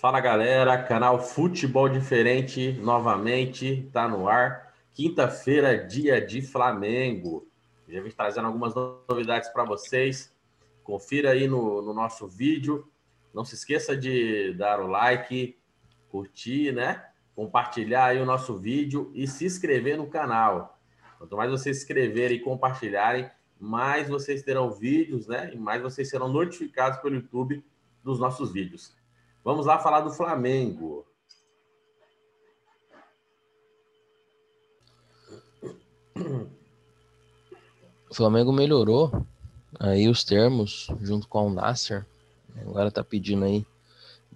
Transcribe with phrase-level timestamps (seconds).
[0.00, 4.72] Fala galera, canal Futebol Diferente novamente, tá no ar.
[4.94, 7.48] Quinta-feira, dia de Flamengo.
[7.88, 10.32] Já vim trazendo algumas novidades para vocês.
[10.84, 12.88] Confira aí no, no, nosso vídeo.
[13.34, 15.58] Não se esqueça de dar o like,
[16.08, 17.04] curtir, né?
[17.34, 20.78] Compartilhar aí o nosso vídeo e se inscrever no canal.
[21.18, 23.28] Quanto mais vocês se inscreverem e compartilharem,
[23.58, 25.50] mais vocês terão vídeos, né?
[25.52, 27.64] E mais vocês serão notificados pelo YouTube
[28.04, 28.96] dos nossos vídeos.
[29.44, 31.06] Vamos lá falar do Flamengo.
[38.10, 39.26] O Flamengo melhorou
[39.78, 42.06] aí os termos junto com o Nasser.
[42.60, 43.64] Agora tá pedindo aí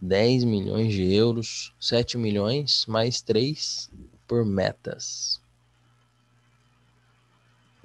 [0.00, 3.90] 10 milhões de euros, 7 milhões mais 3
[4.26, 5.40] por metas.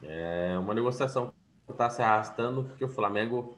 [0.04, 1.34] É uma negociação
[1.66, 3.58] que está se arrastando porque o Flamengo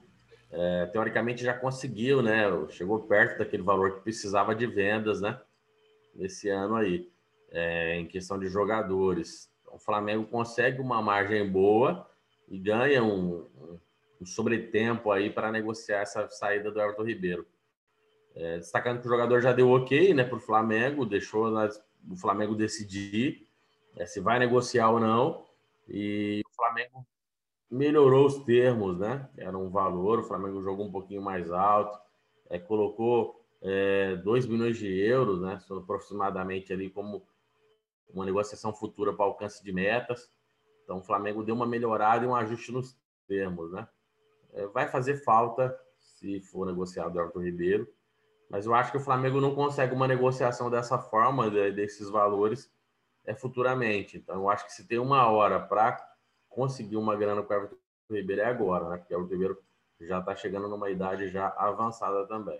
[0.51, 2.43] é, teoricamente já conseguiu, né?
[2.69, 5.39] Chegou perto daquele valor que precisava de vendas, né?
[6.15, 7.09] Nesse ano aí,
[7.51, 9.51] é, em questão de jogadores.
[9.61, 12.09] Então, o Flamengo consegue uma margem boa
[12.47, 13.45] e ganha um,
[14.19, 17.45] um, sobretempo aí para negociar essa saída do Everton Ribeiro.
[18.35, 22.15] É, destacando que o jogador já deu ok, né, para o Flamengo, deixou nas, o
[22.15, 23.47] Flamengo decidir
[23.95, 25.45] é, se vai negociar ou não.
[25.87, 27.05] E o Flamengo
[27.69, 29.29] melhorou os termos, né?
[29.37, 31.99] Era um valor, o Flamengo jogou um pouquinho mais alto,
[32.49, 35.59] é, colocou é, 2 milhões de euros, né?
[35.69, 37.25] Aproximadamente ali como
[38.13, 40.31] uma negociação futura para alcance de metas.
[40.83, 42.97] Então o Flamengo deu uma melhorada e um ajuste nos
[43.27, 43.87] termos, né?
[44.53, 47.87] É, vai fazer falta se for negociado o Everton Ribeiro,
[48.49, 52.71] mas eu acho que o Flamengo não consegue uma negociação dessa forma, de, desses valores,
[53.23, 54.17] é futuramente.
[54.17, 56.03] Então eu acho que se tem uma hora para
[56.59, 57.77] conseguir uma grana com o Everton
[58.11, 58.97] Ribeiro é agora, né?
[58.97, 59.63] Porque o Everton Ribeiro
[60.01, 62.59] já está chegando numa idade já avançada também.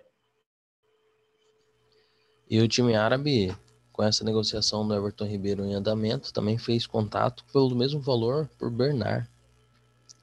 [2.50, 3.54] E o time árabe,
[3.92, 8.72] com essa negociação do Everton Ribeiro em andamento, também fez contato pelo mesmo valor por
[8.72, 9.30] Bernard,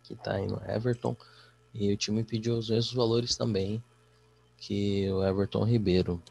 [0.03, 1.14] que está aí no Everton.
[1.75, 3.84] E o time pediu os mesmos valores também
[4.56, 6.22] que o Everton Ribeiro.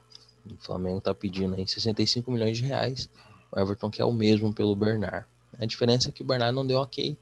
[0.51, 3.07] O Flamengo está pedindo aí 65 milhões de reais.
[3.51, 5.27] O Everton quer o mesmo pelo Bernard.
[5.59, 7.15] A diferença é que o Bernard não deu ok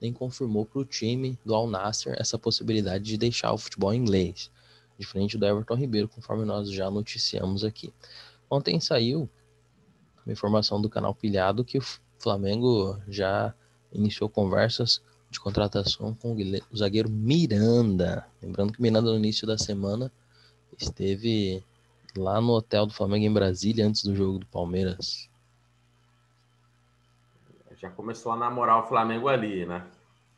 [0.00, 4.50] nem confirmou para o time do Al Nasser essa possibilidade de deixar o futebol inglês,
[4.98, 7.92] diferente do Everton Ribeiro, conforme nós já noticiamos aqui.
[8.50, 9.28] Ontem saiu
[10.24, 11.82] uma informação do canal Pilhado que o
[12.18, 13.54] Flamengo já
[13.92, 18.26] iniciou conversas de contratação com o zagueiro Miranda.
[18.42, 20.10] Lembrando que Miranda no início da semana
[20.78, 21.62] esteve
[22.16, 25.28] lá no hotel do Flamengo em Brasília antes do jogo do Palmeiras
[27.76, 29.86] já começou a namorar o Flamengo ali, né?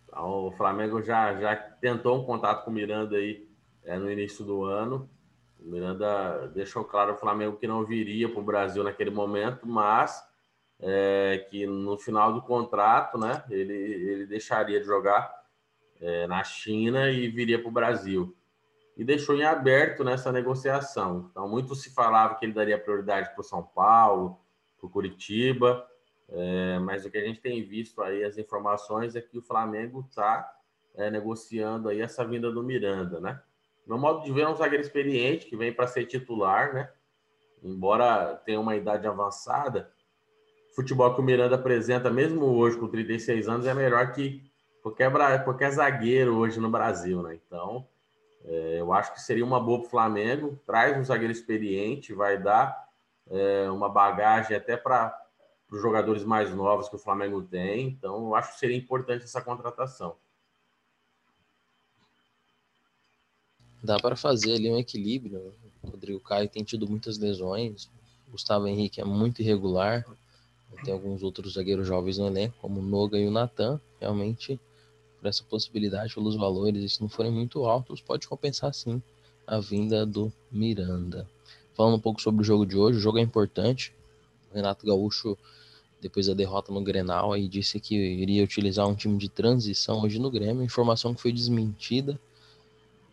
[0.05, 3.49] Então, o Flamengo já, já tentou um contato com o Miranda aí
[3.85, 5.09] é, no início do ano.
[5.61, 10.23] O Miranda deixou claro o Flamengo que não viria para o Brasil naquele momento, mas
[10.81, 15.33] é, que no final do contrato, né, ele, ele deixaria de jogar
[16.01, 18.35] é, na China e viria para o Brasil.
[18.97, 21.29] E deixou em aberto nessa negociação.
[21.31, 24.41] Então, muito se falava que ele daria prioridade para o São Paulo,
[24.79, 25.87] para o Curitiba.
[26.31, 30.05] É, mas o que a gente tem visto aí, as informações, é que o Flamengo
[30.09, 30.53] está
[30.95, 33.41] é, negociando aí essa vinda do Miranda, né?
[33.87, 36.91] No modo de ver, é um zagueiro experiente que vem para ser titular, né?
[37.63, 39.91] Embora tenha uma idade avançada,
[40.71, 44.43] o futebol que o Miranda apresenta, mesmo hoje com 36 anos, é melhor que
[44.83, 47.35] qualquer, qualquer zagueiro hoje no Brasil, né?
[47.35, 47.89] Então,
[48.45, 50.61] é, eu acho que seria uma boa para o Flamengo.
[50.67, 52.89] Traz um zagueiro experiente, vai dar
[53.31, 55.17] é, uma bagagem até para
[55.69, 57.89] para os jogadores mais novos que o Flamengo tem.
[57.89, 60.17] Então, eu acho que seria importante essa contratação.
[63.83, 65.53] Dá para fazer ali um equilíbrio.
[65.83, 67.89] O Rodrigo Caio tem tido muitas lesões.
[68.27, 70.05] O Gustavo Henrique é muito irregular.
[70.85, 73.81] Tem alguns outros zagueiros jovens no elenco, como o Noga e o Natan.
[74.01, 74.59] Realmente,
[75.19, 79.03] por essa possibilidade, pelos valores, se não forem muito altos, pode compensar sim
[79.47, 81.29] a vinda do Miranda.
[81.75, 83.95] Falando um pouco sobre o jogo de hoje, o jogo é importante.
[84.53, 85.37] Renato Gaúcho
[86.01, 90.19] depois da derrota no Grenal, aí disse que iria utilizar um time de transição hoje
[90.19, 92.19] no Grêmio, informação que foi desmentida.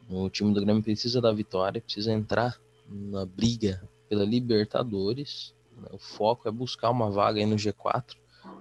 [0.10, 5.54] O time do Grêmio precisa da vitória, precisa entrar na briga pela Libertadores.
[5.92, 8.16] O foco é buscar uma vaga aí no G4.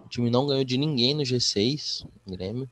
[0.07, 2.71] O time não ganhou de ninguém no G6, o Grêmio.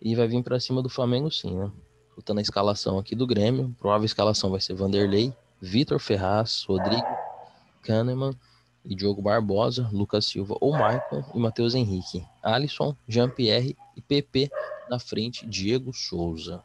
[0.00, 1.70] E vai vir para cima do Flamengo sim, né?
[2.14, 3.74] Botando a escalação aqui do Grêmio.
[3.78, 7.06] Provável escalação vai ser Vanderlei, Vitor Ferraz, Rodrigo,
[7.82, 8.34] Kahneman,
[8.84, 12.26] e Diogo Barbosa, Lucas Silva ou Michael e Matheus Henrique.
[12.42, 14.50] Alisson, Jean-Pierre e PP
[14.88, 16.62] na frente, Diego Souza.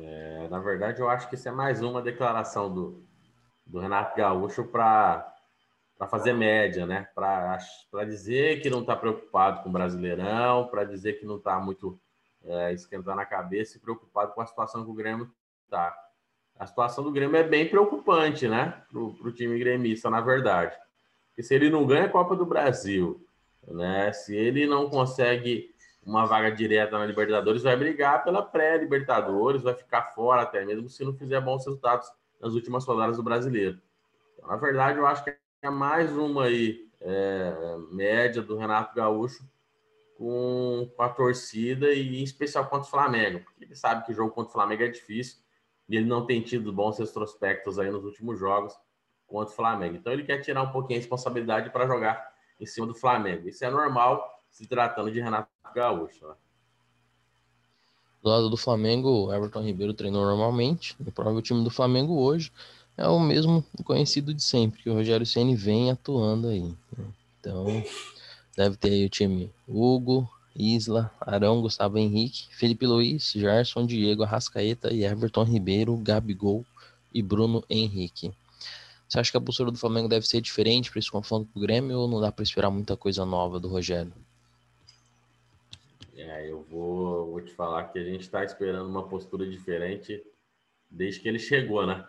[0.00, 3.02] É, na verdade, eu acho que isso é mais uma declaração do,
[3.66, 5.32] do Renato Gaúcho para
[6.10, 7.08] fazer média, né?
[7.14, 7.58] Para
[8.06, 11.98] dizer que não está preocupado com o Brasileirão, para dizer que não está muito
[12.44, 15.30] é, esquentando a cabeça e preocupado com a situação que o Grêmio
[15.64, 15.96] está.
[16.58, 18.82] A situação do Grêmio é bem preocupante, né?
[18.90, 20.76] Para o time gremista, na verdade.
[21.28, 23.24] Porque se ele não ganha a Copa do Brasil,
[23.66, 24.12] né?
[24.12, 25.72] Se ele não consegue
[26.04, 31.04] uma vaga direta na Libertadores, vai brigar pela pré-Libertadores, vai ficar fora até mesmo se
[31.04, 32.10] não fizer bons resultados
[32.40, 33.80] nas últimas rodadas do Brasileiro.
[34.34, 39.44] Então, na verdade, eu acho que é mais uma aí é, média do Renato Gaúcho
[40.18, 44.14] com, com a torcida e em especial contra o Flamengo, porque ele sabe que o
[44.14, 45.38] jogo contra o Flamengo é difícil
[45.92, 48.74] e ele não tem tido bons retrospectos aí nos últimos jogos
[49.26, 49.96] contra o Flamengo.
[49.96, 53.46] Então ele quer tirar um pouquinho a responsabilidade para jogar em cima do Flamengo.
[53.46, 56.26] Isso é normal se tratando de Renato Gaúcho.
[56.26, 56.34] Né?
[58.22, 60.96] Do lado do Flamengo, Everton Ribeiro treinou normalmente.
[60.98, 62.50] O próprio time do Flamengo hoje
[62.96, 66.74] é o mesmo conhecido de sempre, que o Rogério Ceni vem atuando aí.
[67.38, 67.66] Então,
[68.56, 74.92] deve ter aí o time Hugo, Isla, Arão, Gustavo Henrique, Felipe Luiz, Gerson, Diego, Arrascaeta
[74.92, 76.64] e Everton Ribeiro, Gabigol
[77.12, 78.32] e Bruno Henrique.
[79.08, 81.62] Você acha que a postura do Flamengo deve ser diferente para esse confronto com o
[81.62, 84.12] Grêmio ou não dá para esperar muita coisa nova do Rogério?
[86.16, 90.22] É, eu vou, vou te falar que a gente está esperando uma postura diferente
[90.90, 92.06] desde que ele chegou, né?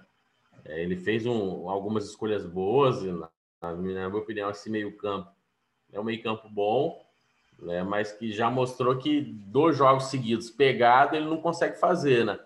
[0.65, 3.29] É, ele fez um, algumas escolhas boas, na,
[3.61, 5.29] na, minha opinião, esse meio-campo
[5.91, 7.02] é um meio-campo bom,
[7.63, 7.83] né?
[7.83, 12.39] mas que já mostrou que dois jogos seguidos pegado ele não consegue fazer, né?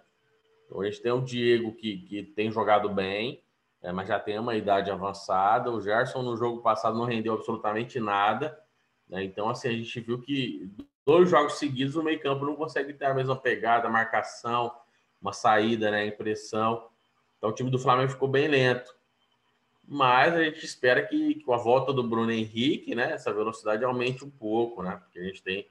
[0.65, 3.41] Então a gente tem o Diego que, que tem jogado bem,
[3.81, 5.71] é, mas já tem uma idade avançada.
[5.71, 8.59] O Gerson no jogo passado não rendeu absolutamente nada.
[9.07, 9.23] Né?
[9.23, 10.69] Então, assim, a gente viu que
[11.05, 14.73] dois jogos seguidos o meio campo não consegue ter a mesma pegada, marcação,
[15.21, 16.89] uma saída, né, impressão.
[17.37, 18.93] Então o time do Flamengo ficou bem lento.
[19.87, 24.25] Mas a gente espera que com a volta do Bruno Henrique, né, essa velocidade aumente
[24.25, 24.97] um pouco, né?
[24.97, 25.65] Porque a gente tem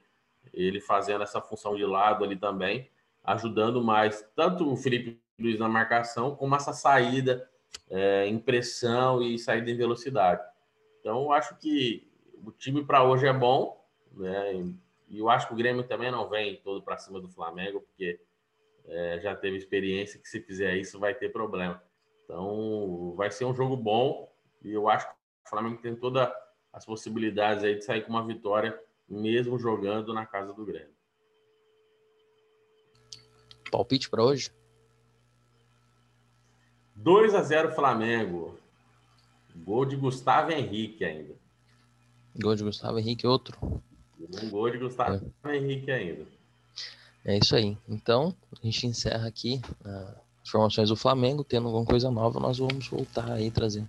[0.54, 2.88] ele fazendo essa função de lado ali também,
[3.22, 7.46] ajudando mais tanto o Felipe Luiz na marcação, como essa saída,
[7.90, 10.42] é, impressão e saída em velocidade.
[11.00, 12.10] Então, eu acho que
[12.42, 14.54] o time para hoje é bom, né?
[15.08, 18.18] E eu acho que o Grêmio também não vem todo para cima do Flamengo, porque
[18.86, 21.82] é, já teve experiência que se fizer isso vai ter problema.
[22.26, 24.28] Então vai ser um jogo bom
[24.62, 25.14] e eu acho que
[25.46, 26.28] o Flamengo tem todas
[26.72, 28.78] as possibilidades aí de sair com uma vitória,
[29.08, 30.94] mesmo jogando na casa do Grêmio.
[33.70, 34.50] Palpite para hoje?
[36.96, 38.58] 2 a 0 Flamengo.
[39.54, 41.34] Gol de Gustavo Henrique ainda.
[42.38, 43.56] Gol de Gustavo Henrique, outro.
[44.42, 45.56] Um gol de Gustavo é.
[45.56, 46.26] Henrique ainda.
[47.24, 47.78] É isso aí.
[47.88, 51.44] Então, a gente encerra aqui uh, informações do Flamengo.
[51.44, 53.84] Tendo alguma coisa nova, nós vamos voltar aí trazer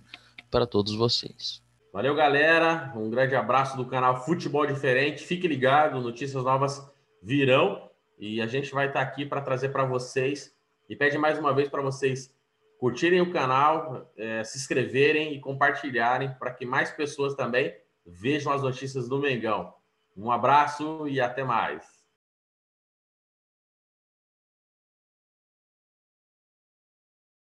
[0.50, 1.62] para todos vocês.
[1.92, 2.92] Valeu, galera.
[2.96, 5.24] Um grande abraço do canal Futebol Diferente.
[5.24, 6.86] Fique ligado, notícias novas
[7.22, 7.88] virão
[8.18, 10.54] e a gente vai estar aqui para trazer para vocês.
[10.88, 12.34] E pede mais uma vez para vocês
[12.78, 17.74] curtirem o canal, é, se inscreverem e compartilharem para que mais pessoas também
[18.06, 19.74] vejam as notícias do Mengão.
[20.16, 21.97] Um abraço e até mais.